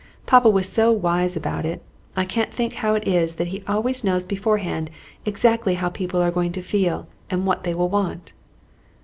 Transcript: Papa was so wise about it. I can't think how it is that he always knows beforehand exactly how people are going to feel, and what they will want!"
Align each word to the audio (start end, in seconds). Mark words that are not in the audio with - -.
Papa 0.25 0.49
was 0.49 0.67
so 0.67 0.91
wise 0.91 1.37
about 1.37 1.63
it. 1.63 1.83
I 2.17 2.25
can't 2.25 2.51
think 2.51 2.73
how 2.73 2.95
it 2.95 3.07
is 3.07 3.35
that 3.35 3.49
he 3.49 3.61
always 3.67 4.03
knows 4.03 4.25
beforehand 4.25 4.89
exactly 5.27 5.75
how 5.75 5.89
people 5.89 6.23
are 6.23 6.31
going 6.31 6.53
to 6.53 6.61
feel, 6.63 7.05
and 7.29 7.45
what 7.45 7.63
they 7.65 7.75
will 7.75 7.89
want!" 7.89 8.33